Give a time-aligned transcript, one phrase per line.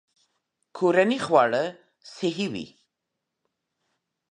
[0.77, 1.63] کورني خواړه
[2.13, 2.67] صحي وي.